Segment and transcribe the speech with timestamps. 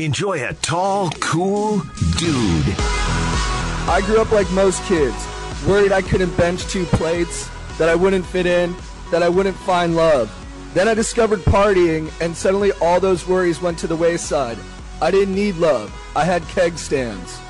[0.00, 1.78] Enjoy a tall, cool
[2.18, 2.64] dude.
[2.78, 5.26] I grew up like most kids,
[5.66, 8.76] worried I couldn't bench two plates, that I wouldn't fit in,
[9.10, 10.32] that I wouldn't find love.
[10.72, 14.58] Then I discovered partying, and suddenly all those worries went to the wayside.
[15.02, 17.40] I didn't need love, I had keg stands.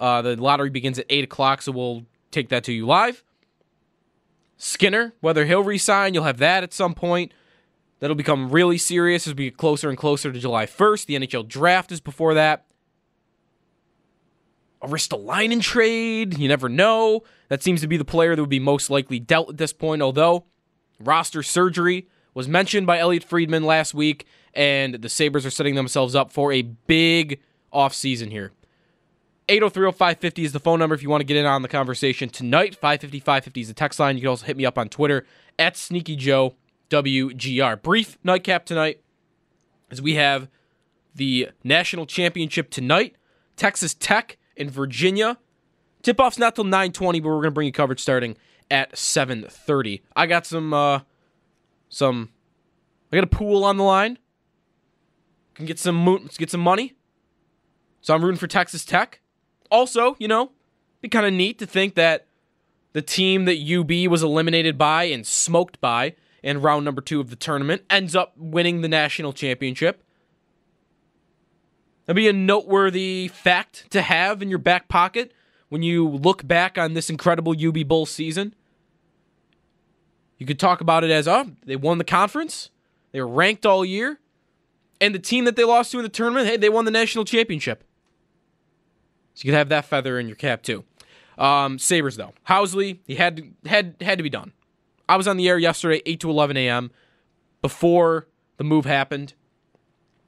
[0.00, 3.22] Uh, the lottery begins at eight o'clock, so we'll take that to you live.
[4.56, 7.32] Skinner, whether he'll resign, you'll have that at some point.
[8.00, 11.06] That'll become really serious as we get closer and closer to July 1st.
[11.06, 12.66] The NHL draft is before that.
[14.82, 17.22] A Ristolainen trade, you never know.
[17.48, 20.02] That seems to be the player that would be most likely dealt at this point,
[20.02, 20.44] although
[21.00, 26.14] roster surgery was mentioned by Elliotte Friedman last week, and the Sabres are setting themselves
[26.14, 27.40] up for a big
[27.72, 28.52] offseason here.
[29.48, 32.78] 803-550 is the phone number if you want to get in on the conversation tonight.
[32.80, 34.16] 550-550 is the text line.
[34.16, 35.26] You can also hit me up on Twitter
[35.58, 37.82] at SneakyJoeWGR.
[37.82, 39.02] Brief nightcap tonight
[39.90, 40.48] as we have
[41.14, 43.16] the national championship tonight.
[43.56, 45.36] Texas Tech in Virginia.
[46.02, 48.38] Tip-off's not till 920, but we're going to bring you coverage starting
[48.70, 50.02] at 730.
[50.16, 51.00] I got some, uh,
[51.90, 52.30] some,
[53.12, 54.18] I got a pool on the line.
[55.54, 56.94] Can get some, let's get some money.
[58.00, 59.20] So I'm rooting for Texas Tech
[59.70, 60.52] also, you know,
[61.00, 62.26] be kind of neat to think that
[62.92, 67.30] the team that UB was eliminated by and smoked by in round number two of
[67.30, 70.02] the tournament ends up winning the national championship.
[72.06, 75.32] That'd be a noteworthy fact to have in your back pocket
[75.70, 78.54] when you look back on this incredible UB Bull season.
[80.38, 82.70] You could talk about it as, oh, they won the conference,
[83.12, 84.20] they were ranked all year,
[85.00, 87.24] and the team that they lost to in the tournament, hey, they won the national
[87.24, 87.84] championship.
[89.34, 90.84] So you could have that feather in your cap too.
[91.36, 94.52] Um, Sabres though, Housley he had to, had had to be done.
[95.08, 96.90] I was on the air yesterday, eight to eleven a.m.
[97.60, 99.34] before the move happened.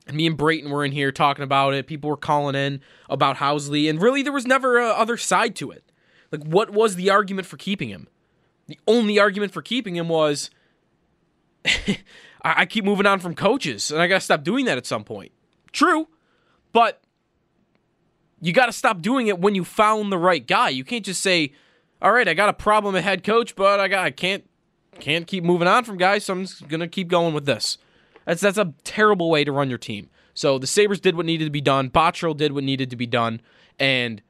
[0.08, 1.88] And me and Brayton were in here talking about it.
[1.88, 2.80] People were calling in
[3.10, 5.82] about Housley, and really there was never a other side to it.
[6.30, 8.08] Like, what was the argument for keeping him?
[8.68, 10.50] The only argument for keeping him was
[12.42, 15.04] I keep moving on from coaches, and I got to stop doing that at some
[15.04, 15.32] point.
[15.72, 16.08] True,
[16.72, 17.02] but
[18.40, 20.68] you got to stop doing it when you found the right guy.
[20.68, 21.52] You can't just say,
[22.02, 24.48] "All right, I got a problem at head coach, but I got I can't
[24.98, 27.78] can't keep moving on from guys, so I'm just gonna keep going with this."
[28.26, 30.10] That's that's a terrible way to run your team.
[30.34, 31.88] So the Sabres did what needed to be done.
[31.88, 33.40] Botterill did what needed to be done,
[33.78, 34.20] and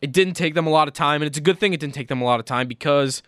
[0.00, 1.22] it didn't take them a lot of time.
[1.22, 3.22] And it's a good thing it didn't take them a lot of time because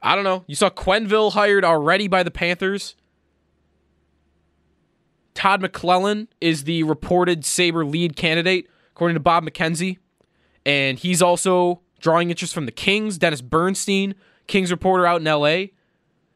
[0.00, 0.44] I don't know.
[0.46, 2.94] You saw Quenneville hired already by the Panthers.
[5.34, 8.68] Todd McLellan is the reported Sabre lead candidate
[9.00, 9.96] according to Bob McKenzie.
[10.66, 13.16] And he's also drawing interest from the Kings.
[13.16, 14.14] Dennis Bernstein,
[14.46, 15.68] Kings reporter out in LA,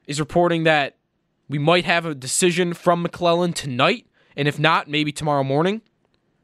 [0.07, 0.97] is reporting that
[1.47, 4.07] we might have a decision from McLellan tonight.
[4.35, 5.83] And if not, maybe tomorrow morning.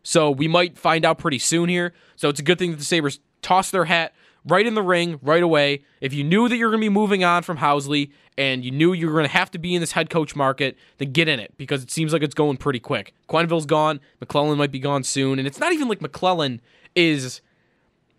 [0.02, 1.94] So we might find out pretty soon here.
[2.16, 4.12] So it's a good thing that the Sabres toss their hat
[4.44, 5.82] right in the ring right away.
[6.00, 8.92] If you knew that you're going to be moving on from Housley and you knew
[8.92, 11.40] you were going to have to be in this head coach market, then get in
[11.40, 13.14] it because it seems like it's going pretty quick.
[13.28, 14.00] Quenneville's gone.
[14.24, 15.38] McLellan might be gone soon.
[15.38, 16.60] And it's not even like McLellan
[16.94, 17.40] is,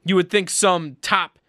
[0.05, 1.39] you would think, some top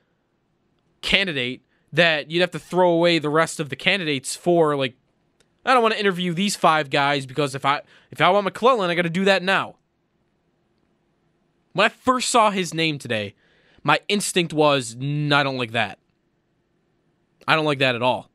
[1.03, 4.95] candidate that you'd have to throw away the rest of the candidates for like
[5.65, 8.89] I don't want to interview these five guys because if I if I want McLellan,
[8.89, 9.77] I got to do that now.
[11.73, 13.35] When I first saw his name today,
[13.83, 15.99] my instinct was, I don't like that.
[17.47, 18.31] I don't like that at all.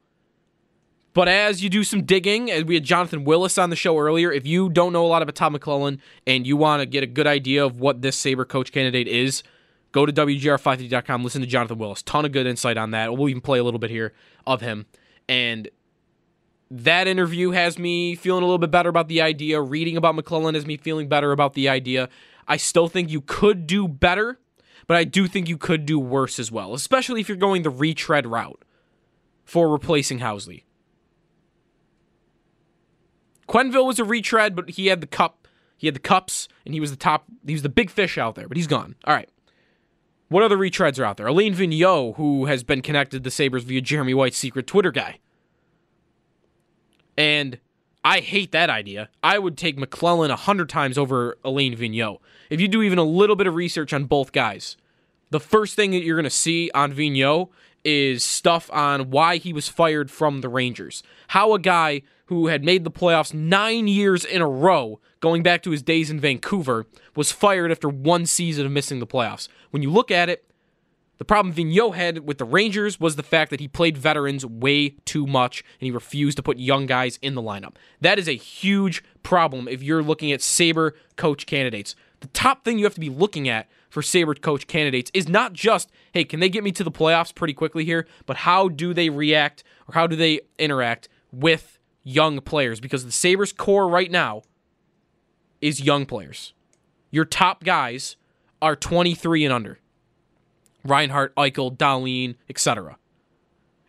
[1.14, 4.32] But as you do some digging, as we had Jonathan Willis on the show earlier,
[4.32, 7.08] if you don't know a lot about Tom McLellan and you want to get a
[7.08, 9.42] good idea of what this Sabre coach candidate is,
[9.92, 12.04] go to WGR550.com, listen to Jonathan Willis.
[12.04, 13.18] Ton of good insight on that.
[13.18, 14.14] We'll even play a little bit here
[14.46, 14.86] of him.
[15.28, 15.70] And
[16.70, 19.60] that interview has me feeling a little bit better about the idea.
[19.60, 22.10] Reading about McLellan has me feeling better about the idea.
[22.48, 24.40] I still think you could do better,
[24.88, 27.70] but I do think you could do worse as well, especially if you're going the
[27.70, 28.64] retread route
[29.44, 30.64] for replacing Housley.
[33.48, 35.48] Quenneville was a retread, but he had the cup.
[35.78, 37.26] He had the cups, and he was the top.
[37.46, 38.96] He was the big fish out there, but he's gone.
[39.06, 39.30] All right.
[40.30, 41.28] What other retreads are out there?
[41.28, 45.20] Alain Vigneault, who has been connected to the Sabres via Jeremy White's secret Twitter guy.
[47.18, 47.60] And
[48.08, 49.10] I hate that idea.
[49.22, 52.20] I would take McLellan a hundred times over Alain Vigneault.
[52.50, 54.78] If you do even a little bit of research on both guys,
[55.30, 57.50] the first thing that you're going to see on Vigneault
[57.84, 61.04] is stuff on why he was fired from the Rangers.
[61.28, 65.62] How a guy who had made the playoffs nine years in a row, going back
[65.64, 69.50] to his days in Vancouver, was fired after one season of missing the playoffs.
[69.72, 70.47] When you look at it,
[71.18, 74.90] the problem Vigneault had with the Rangers was the fact that he played veterans way
[75.06, 77.76] too much and he refused to put young guys in the lineup.
[78.02, 81.96] That is a huge problem if you're looking at Sabre coach candidates.
[82.20, 85.54] The top thing you have to be looking at for Sabre coach candidates is not
[85.54, 88.94] just, hey, can they get me to the playoffs pretty quickly here, but how do
[88.94, 92.80] they react or how do they interact with young players?
[92.80, 94.44] Because the Sabres core right now
[95.62, 96.54] is young players.
[97.12, 98.18] Your top guys
[98.62, 99.80] are 23 and under.
[100.88, 102.98] Reinhart, Eichel, Dahlin, etc.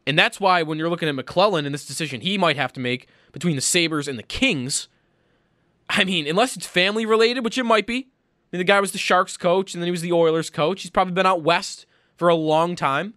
[0.07, 2.81] And that's why when you're looking at McLellan and this decision he might have to
[2.81, 4.89] make between the Sabres and the Kings,
[5.91, 7.97] I mean, unless it's family related, which it might be.
[7.99, 10.83] I mean, the guy was the Sharks coach and then he was the Oilers coach.
[10.83, 11.87] He's probably been out west
[12.17, 13.15] for a long time.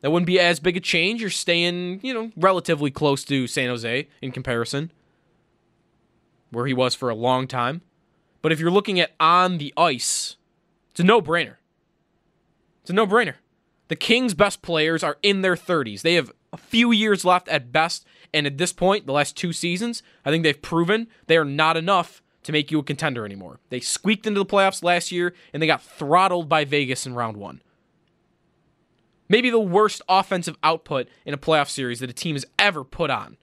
[0.00, 1.20] That wouldn't be as big a change.
[1.20, 4.92] You're staying, you know, relatively close to San Jose in comparison,
[6.50, 7.80] where he was for a long time.
[8.42, 10.36] But if you're looking at on the ice,
[10.90, 11.56] it's a no brainer.
[12.86, 13.34] It's a no brainer.
[13.88, 16.02] The Kings' best players are in their 30s.
[16.02, 18.06] They have a few years left at best.
[18.32, 21.76] And at this point, the last two seasons, I think they've proven they are not
[21.76, 23.58] enough to make you a contender anymore.
[23.70, 27.36] They squeaked into the playoffs last year and they got throttled by Vegas in round
[27.38, 27.60] one.
[29.28, 33.10] Maybe the worst offensive output in a playoff series that a team has ever put
[33.10, 33.36] on.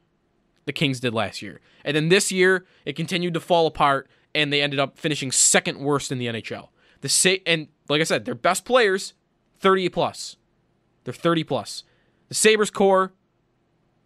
[0.64, 1.60] The Kings did last year.
[1.84, 5.80] And then this year, it continued to fall apart and they ended up finishing second
[5.80, 6.70] worst in the NHL.
[7.02, 9.16] The sa- and like I said, their best players
[9.64, 10.36] 30 plus.
[11.06, 11.84] They're 30 plus.
[12.28, 13.14] The Sabres core,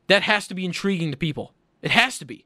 [0.05, 1.53] that has to be intriguing to people.
[1.81, 2.45] It has to be.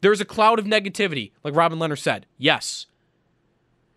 [0.00, 2.26] There's a cloud of negativity, like Robin Lehner said.
[2.36, 2.86] Yes.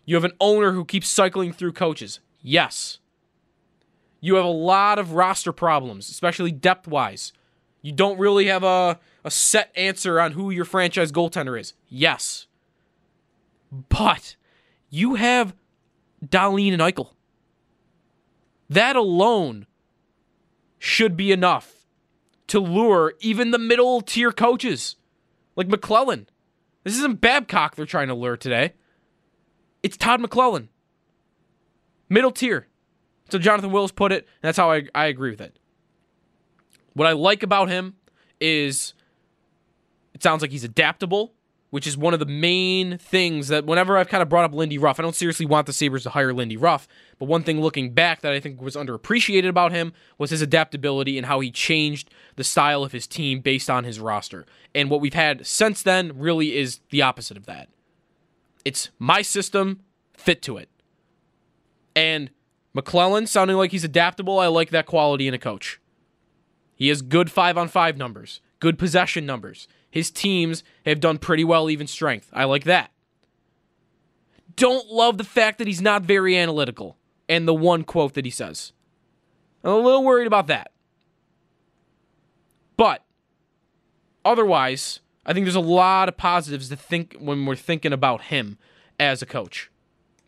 [0.04, 2.20] You have an owner who keeps cycling through coaches.
[2.40, 3.00] Yes.
[4.20, 7.32] You have a lot of roster problems, especially depth wise.
[7.82, 11.74] You don't really have a, a set answer on who your franchise goaltender is.
[11.88, 12.46] Yes.
[13.88, 14.36] But
[14.90, 15.56] you have
[16.24, 17.15] Dahlin and Eichel.
[18.68, 19.66] That alone
[20.78, 21.86] should be enough
[22.48, 24.96] to lure even the middle tier coaches
[25.56, 26.26] like McLellan.
[26.84, 28.74] This isn't Babcock they're trying to lure today.
[29.82, 30.68] It's Todd McLellan.
[32.08, 32.68] Middle tier.
[33.30, 35.58] So Jonathan Willis put it, and that's how I, I agree with it.
[36.94, 37.96] What I like about him
[38.40, 38.94] is
[40.14, 41.34] it sounds like he's adaptable
[41.76, 44.78] which is one of the main things that whenever I've kind of brought up Lindy
[44.78, 47.92] Ruff, I don't seriously want the Sabres to hire Lindy Ruff, but one thing looking
[47.92, 52.08] back that I think was underappreciated about him was his adaptability and how he changed
[52.36, 54.46] the style of his team based on his roster.
[54.74, 57.68] And what we've had since then really is the opposite of that.
[58.64, 59.82] It's my system,
[60.16, 60.70] fit to it.
[61.94, 62.30] And
[62.74, 65.78] McLellan sounding like he's adaptable, I like that quality in a coach.
[66.74, 71.44] He has good five on five numbers, good possession numbers his teams have done pretty
[71.44, 72.30] well, even strength.
[72.32, 72.90] I like that.
[74.56, 76.96] Don't love the fact that he's not very analytical
[77.28, 78.72] and the one quote that he says.
[79.62, 80.70] I'm a little worried about that.
[82.76, 83.04] But
[84.24, 88.58] otherwise, I think there's a lot of positives to think when we're thinking about him
[88.98, 89.70] as a coach,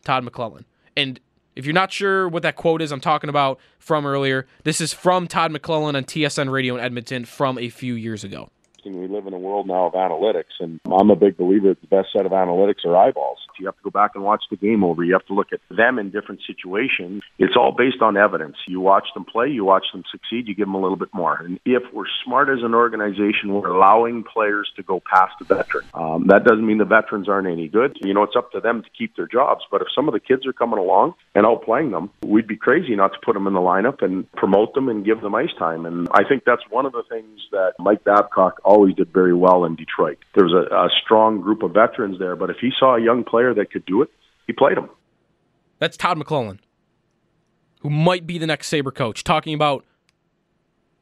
[0.03, 0.65] Todd McLellan.
[0.95, 1.19] And
[1.55, 4.93] if you're not sure what that quote is I'm talking about from earlier, this is
[4.93, 8.49] from Todd McLellan on TSN Radio in Edmonton from a few years ago.
[8.85, 11.87] We live in a world now of analytics, and I'm a big believer that the
[11.87, 13.39] best set of analytics are eyeballs.
[13.59, 15.03] You have to go back and watch the game over.
[15.03, 17.23] You have to look at them in different situations.
[17.37, 18.55] It's all based on evidence.
[18.67, 21.35] You watch them play, you watch them succeed, you give them a little bit more.
[21.35, 25.85] And if we're smart as an organization, we're allowing players to go past the veteran.
[25.93, 27.97] Um, that doesn't mean the veterans aren't any good.
[28.01, 29.65] You know, it's up to them to keep their jobs.
[29.69, 32.95] But if some of the kids are coming along and outplaying them, we'd be crazy
[32.95, 35.85] not to put them in the lineup and promote them and give them ice time.
[35.85, 39.65] And I think that's one of the things that Mike Babcock always did very well
[39.65, 40.19] in Detroit.
[40.35, 43.23] There was a, a strong group of veterans there, but if he saw a young
[43.23, 44.09] player that could do it,
[44.45, 44.89] he played him.
[45.79, 46.59] That's Todd McLellan,
[47.81, 49.85] who might be the next Sabre coach, talking about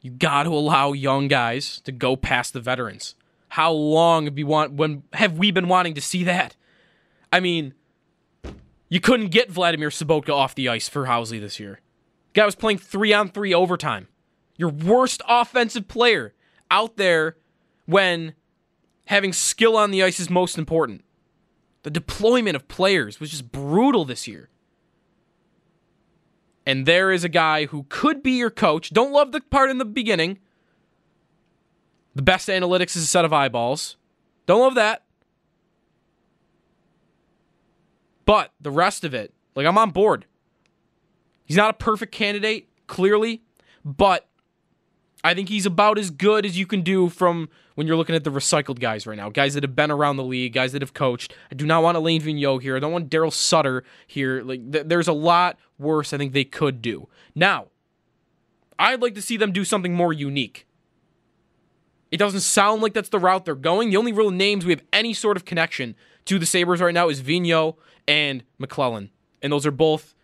[0.00, 3.14] you got to allow young guys to go past the veterans.
[3.50, 6.56] How long have we want when have we been wanting to see that?
[7.30, 7.74] I mean,
[8.88, 11.80] you couldn't get Vladimir Sobotka off the ice for Housley this year.
[12.32, 14.08] Guy was playing three on three overtime.
[14.56, 16.34] Your worst offensive player
[16.70, 17.36] out there
[17.88, 18.34] when
[19.06, 21.02] having skill on the ice is most important.
[21.84, 24.50] The deployment of players was just brutal this year.
[26.66, 28.90] And there is a guy who could be your coach.
[28.90, 30.38] Don't love the part in the beginning.
[32.14, 33.96] The best analytics is a set of eyeballs.
[34.44, 35.04] Don't love that.
[38.26, 40.26] But the rest of it, like I'm on board.
[41.46, 43.40] He's not a perfect candidate, clearly,
[43.82, 44.28] but
[45.24, 48.24] I think he's about as good as you can do from when you're looking at
[48.24, 49.30] the recycled guys right now.
[49.30, 51.34] Guys that have been around the league, guys that have coached.
[51.50, 52.76] I do not want Alain Vigneault here.
[52.76, 54.42] I don't want Daryl Sutter here.
[54.42, 57.08] Like th- there's a lot worse I think they could do.
[57.34, 57.66] Now,
[58.78, 60.66] I'd like to see them do something more unique.
[62.10, 63.90] It doesn't sound like that's the route they're going.
[63.90, 65.94] The only real names we have any sort of connection
[66.26, 69.10] to the Sabres right now is Vigneault and McLellan.
[69.42, 70.14] And those are both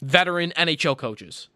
[0.00, 1.48] veteran NHL coaches.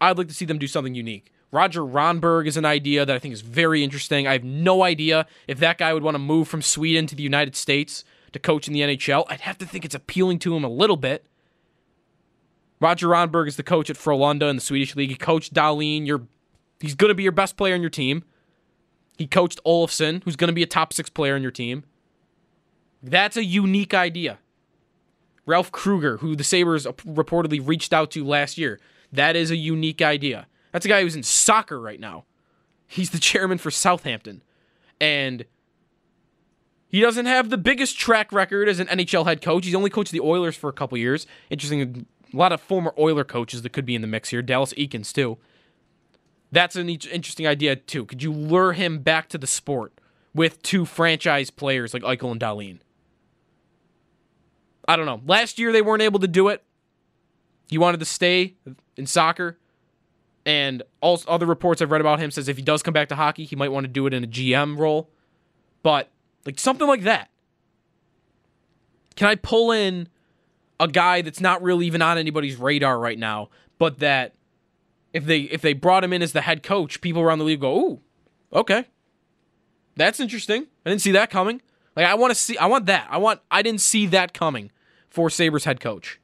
[0.00, 1.32] I'd like to see them do something unique.
[1.50, 4.26] Roger Rönnberg is an idea that I think is very interesting.
[4.26, 7.22] I have no idea if that guy would want to move from Sweden to the
[7.22, 9.24] United States to coach in the NHL.
[9.28, 11.26] I'd have to think it's appealing to him a little bit.
[12.80, 15.10] Roger Rönnberg is the coach at Frölunda in the Swedish league.
[15.10, 16.06] He coached Dahlin.
[16.06, 16.22] You're,
[16.80, 18.24] he's going to be your best player in your team.
[19.16, 21.84] He coached Olofsson, who's going to be a top six player in your team.
[23.02, 24.38] That's a unique idea.
[25.46, 28.78] Ralph Krueger, who the Sabres reportedly reached out to last year,
[29.10, 30.46] that is a unique idea.
[30.72, 32.24] That's a guy who's in soccer right now.
[32.86, 34.42] He's the chairman for Southampton.
[35.00, 35.44] And
[36.88, 39.66] he doesn't have the biggest track record as an NHL head coach.
[39.66, 41.26] He's only coached the Oilers for a couple years.
[41.50, 44.42] Interesting, a lot of former Oiler coaches that could be in the mix here.
[44.42, 45.38] Dallas Eakins, too.
[46.50, 48.06] That's an interesting idea, too.
[48.06, 49.92] Could you lure him back to the sport
[50.34, 52.78] with two franchise players like Eichel and Dahlin?
[54.86, 55.20] I don't know.
[55.26, 56.64] Last year, they weren't able to do it.
[57.68, 58.54] He wanted to stay
[58.96, 59.58] in soccer.
[60.48, 63.14] And all other reports I've read about him says if he does come back to
[63.16, 65.10] hockey, he might want to do it in a GM role.
[65.82, 66.08] But
[66.46, 67.28] like something like that.
[69.14, 70.08] Can I pull in
[70.80, 74.36] a guy that's not really even on anybody's radar right now, but that
[75.12, 77.60] if they if they brought him in as the head coach, people around the league
[77.60, 78.00] go, "Ooh,
[78.54, 78.86] okay,
[79.96, 80.66] that's interesting.
[80.86, 81.60] I didn't see that coming."
[81.94, 83.06] Like I want to see, I want that.
[83.10, 83.40] I want.
[83.50, 84.70] I didn't see that coming
[85.10, 86.18] for Sabres head coach.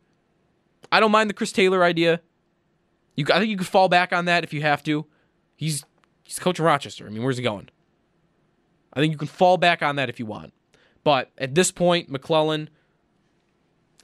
[0.91, 2.23] I don't mind the Chris Taylor idea.
[3.17, 5.07] You, I think you could fall back on that if you have to.
[5.57, 5.85] He's
[6.23, 7.07] he's coaching Rochester.
[7.07, 7.69] I mean, where's he going?
[8.93, 10.53] I think you can fall back on that if you want.
[11.03, 12.69] But at this point, McLellan,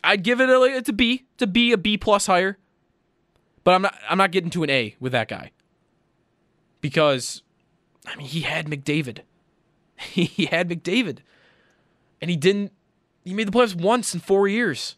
[0.04, 2.58] I'd give it a it's a B, to be a B plus higher.
[3.64, 5.52] But I'm not I'm not getting to an A with that guy.
[6.80, 7.42] Because
[8.06, 9.20] I mean he had McDavid.
[9.98, 11.18] he had McDavid.
[12.20, 12.72] And he didn't
[13.24, 14.96] he made the playoffs once in four years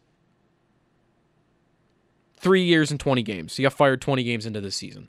[2.43, 3.57] three years and 20 games.
[3.57, 5.09] He got fired 20 games into this season.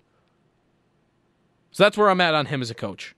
[1.72, 3.16] So that's where I'm at on him as a coach.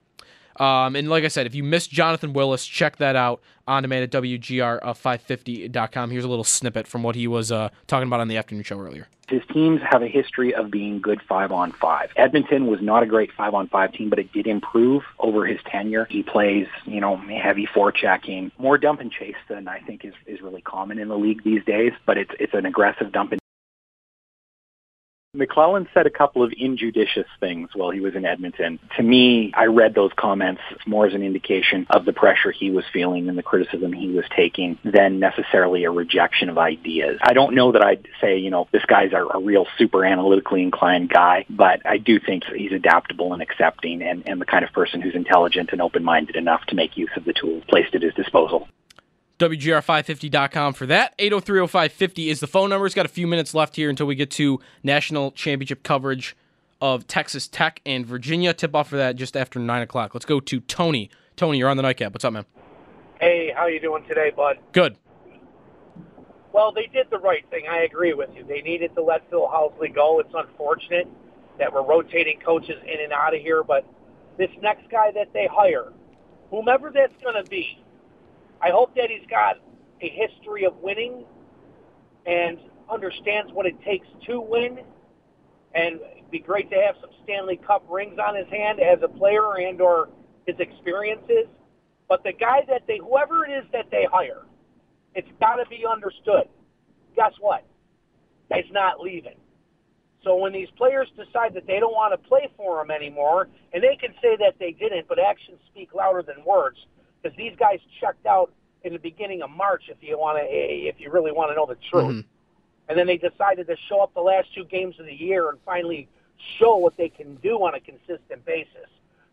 [0.58, 4.04] Um, and like I said, if you missed Jonathan Willis, check that out on demand
[4.04, 6.10] at WGR550.com.
[6.10, 8.80] Here's a little snippet from what he was uh, talking about on the afternoon show
[8.80, 9.08] earlier.
[9.28, 12.10] His teams have a history of being good five on five.
[12.16, 15.58] Edmonton was not a great five on five team, but it did improve over his
[15.66, 16.06] tenure.
[16.08, 20.40] He plays, you know, heavy forechecking, more dump and chase than I think is, is
[20.40, 23.40] really common in the league these days, but it's, it's an aggressive dump and
[25.36, 28.78] McLellan said a couple of injudicious things while he was in Edmonton.
[28.96, 32.84] To me, I read those comments more as an indication of the pressure he was
[32.92, 37.18] feeling and the criticism he was taking than necessarily a rejection of ideas.
[37.22, 40.62] I don't know that I'd say, you know, this guy's a, a real super analytically
[40.62, 44.72] inclined guy, but I do think he's adaptable and accepting and, and the kind of
[44.72, 48.14] person who's intelligent and open-minded enough to make use of the tools placed at his
[48.14, 48.68] disposal.
[49.38, 51.16] WGR550.com for that.
[51.18, 52.86] 8030550 is the phone number.
[52.86, 56.36] It's got a few minutes left here until we get to national championship coverage
[56.80, 58.54] of Texas Tech and Virginia.
[58.54, 60.14] Tip off for that just after 9 o'clock.
[60.14, 61.10] Let's go to Tony.
[61.36, 62.14] Tony, you're on the nightcap.
[62.14, 62.46] What's up, man?
[63.20, 64.58] Hey, how you doing today, bud?
[64.72, 64.96] Good.
[66.52, 67.66] Well, they did the right thing.
[67.68, 68.42] I agree with you.
[68.42, 70.20] They needed to let Phil Housley go.
[70.20, 71.06] It's unfortunate
[71.58, 73.84] that we're rotating coaches in and out of here, but
[74.38, 75.92] this next guy that they hire,
[76.50, 77.78] whomever that's going to be,
[78.60, 79.56] I hope that he's got
[80.00, 81.24] a history of winning
[82.26, 82.58] and
[82.90, 84.78] understands what it takes to win.
[85.74, 89.08] And it'd be great to have some Stanley Cup rings on his hand as a
[89.08, 90.08] player and or
[90.46, 91.46] his experiences.
[92.08, 94.42] But the guy that they, whoever it is that they hire,
[95.14, 96.48] it's got to be understood.
[97.14, 97.64] Guess what?
[98.54, 99.36] He's not leaving.
[100.22, 103.82] So when these players decide that they don't want to play for him anymore, and
[103.82, 106.78] they can say that they didn't, but actions speak louder than words,
[107.22, 108.52] because these guys checked out
[108.84, 109.84] in the beginning of March.
[109.88, 112.88] If you want to, if you really want to know the truth, mm-hmm.
[112.88, 115.58] and then they decided to show up the last two games of the year and
[115.64, 116.08] finally
[116.58, 118.88] show what they can do on a consistent basis.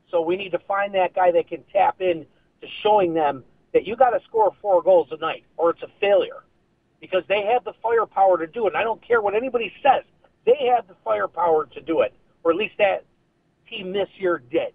[0.10, 2.26] So we need to find that guy that can tap in
[2.62, 5.90] to showing them that you got to score four goals a night or it's a
[6.00, 6.44] failure
[7.02, 8.70] because they have the firepower to do it.
[8.70, 10.04] And I don't care what anybody says.
[10.46, 12.14] They have the firepower to do it,
[12.44, 13.06] or at least that
[13.70, 14.74] team this year did.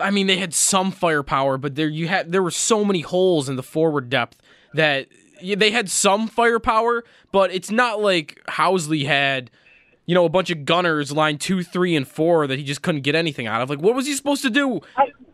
[0.00, 3.48] I mean, they had some firepower, but there you had there were so many holes
[3.48, 4.40] in the forward depth
[4.74, 5.08] that
[5.42, 9.50] they had some firepower, but it's not like Housley had,
[10.06, 13.02] you know, a bunch of gunners line two, three, and four that he just couldn't
[13.02, 13.70] get anything out of.
[13.70, 14.80] Like, what was he supposed to do?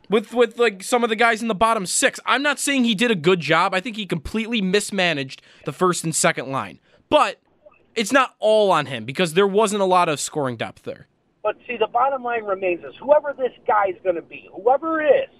[0.08, 2.20] With with like some of the guys in the bottom six.
[2.24, 3.74] I'm not saying he did a good job.
[3.74, 6.78] I think he completely mismanaged the first and second line.
[7.08, 7.40] But
[7.96, 11.08] it's not all on him because there wasn't a lot of scoring depth there.
[11.46, 15.00] But see, the bottom line remains is whoever this guy is going to be, whoever
[15.00, 15.36] it is,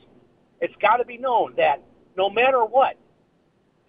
[0.61, 1.83] it's got to be known that
[2.17, 2.97] no matter what,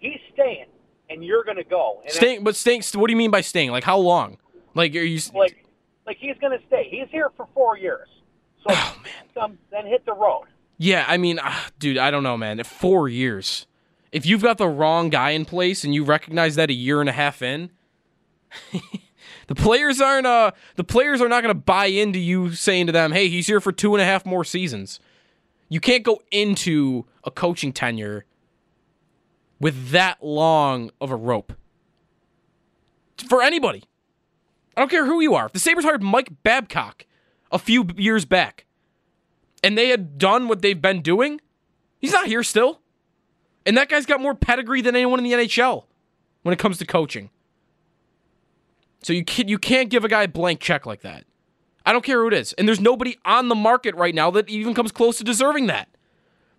[0.00, 0.64] he's staying
[1.08, 2.00] and you're going to go.
[2.02, 2.82] And staying, but staying.
[2.94, 3.70] What do you mean by staying?
[3.70, 4.38] Like how long?
[4.74, 5.64] Like are you like
[6.08, 6.88] like he's going to stay?
[6.90, 8.08] He's here for four years.
[8.66, 9.00] So oh,
[9.36, 9.58] man.
[9.70, 10.46] then hit the road.
[10.76, 12.60] Yeah, I mean, uh, dude, I don't know, man.
[12.64, 13.68] Four years.
[14.10, 17.08] If you've got the wrong guy in place and you recognize that a year and
[17.08, 17.70] a half in,
[19.48, 20.26] the players aren't.
[20.26, 23.46] Uh, the players are not going to buy into you saying to them, "Hey, he's
[23.46, 25.00] here for two and a half more seasons."
[25.68, 28.24] You can't go into a coaching tenure
[29.60, 31.52] with that long of a rope
[33.28, 33.84] for anybody.
[34.76, 35.46] I don't care who you are.
[35.46, 37.04] If the Sabres hired Mike Babcock
[37.50, 38.66] a few years back,
[39.62, 41.40] and they had done what they've been doing,
[41.98, 42.80] he's not here still.
[43.66, 45.84] And that guy's got more pedigree than anyone in the NHL
[46.42, 47.30] when it comes to coaching.
[49.08, 51.24] So you can't, you can't give a guy a blank check like that.
[51.86, 52.52] I don't care who it is.
[52.52, 55.88] And there's nobody on the market right now that even comes close to deserving that.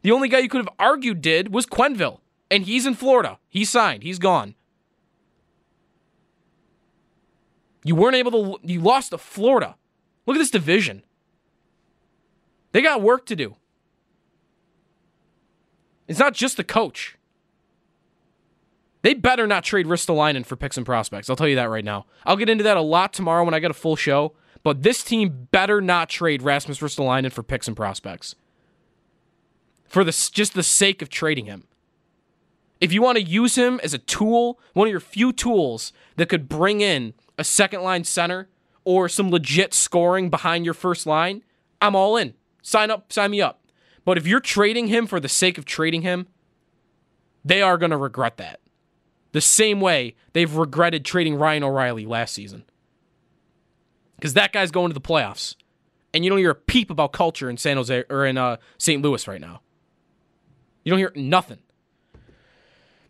[0.02, 2.22] The only guy you could have argued did was Quenneville.
[2.50, 3.38] And he's in Florida.
[3.50, 4.02] He signed.
[4.02, 4.56] He's gone.
[7.84, 9.76] You weren't able to, you lost to Florida.
[10.26, 11.04] Look at this division.
[12.72, 13.58] They got work to do.
[16.08, 17.16] It's not just the coach.
[19.02, 21.30] They better not trade Ristolainen for picks and prospects.
[21.30, 22.06] I'll tell you that right now.
[22.26, 24.34] I'll get into that a lot tomorrow when I get a full show.
[24.62, 28.36] But this team better not trade Rasmus Ristolainen for picks and prospects.
[29.88, 31.66] For the, just the sake of trading him.
[32.82, 36.30] If you want to use him as a tool, one of your few tools that
[36.30, 38.50] could bring in a second line center
[38.84, 41.44] or some legit scoring behind your first line,
[41.82, 42.34] I'm all in.
[42.62, 43.62] Sign up, sign me up.
[44.06, 46.28] But if you're trading him for the sake of trading him,
[47.44, 48.60] they are going to regret that.
[49.32, 52.64] The same way they've regretted trading Ryan O'Reilly last season.
[54.16, 55.56] Because that guy's going to the playoffs.
[56.14, 59.02] And you don't hear a peep about culture in San Jose or in uh, St.
[59.02, 59.62] Louis right now.
[60.84, 61.60] You don't hear nothing.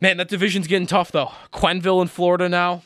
[0.02, 1.32] Man, that division's getting tough though.
[1.54, 2.84] Quenneville in Florida now.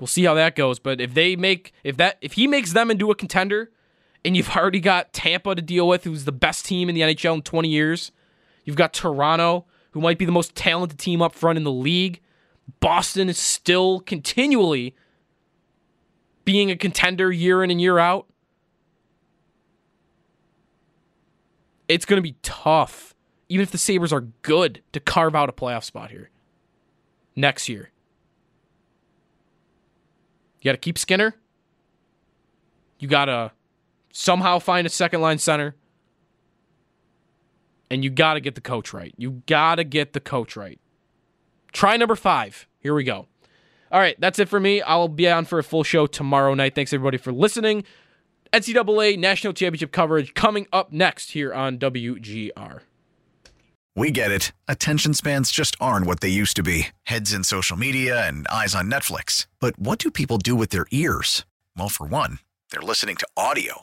[0.00, 0.78] We'll see how that goes.
[0.78, 3.70] But if they make if that if he makes them into a contender,
[4.24, 7.34] and you've already got Tampa to deal with, who's the best team in the NHL
[7.34, 8.12] in 20 years.
[8.64, 12.20] You've got Toronto, who might be the most talented team up front in the league.
[12.80, 14.94] Boston is still continually
[16.44, 18.26] being a contender year in and year out.
[21.88, 23.14] It's going to be tough,
[23.48, 26.30] even if the Sabres are good, to carve out a playoff spot here
[27.36, 27.90] next year.
[30.60, 31.34] You got to keep Skinner.
[32.98, 33.50] You got to
[34.12, 35.74] somehow find a second line center.
[37.92, 39.14] And you got to get the coach right.
[39.18, 40.80] You got to get the coach right.
[41.72, 42.66] Try number five.
[42.80, 43.26] Here we go.
[43.90, 44.80] All right, that's it for me.
[44.80, 46.74] I'll be on for a full show tomorrow night.
[46.74, 47.84] Thanks everybody for listening.
[48.50, 52.80] NCAA National Championship coverage coming up next here on WGR.
[53.94, 54.52] We get it.
[54.66, 58.74] Attention spans just aren't what they used to be heads in social media and eyes
[58.74, 59.48] on Netflix.
[59.60, 61.44] But what do people do with their ears?
[61.76, 62.38] Well, for one,
[62.70, 63.82] they're listening to audio.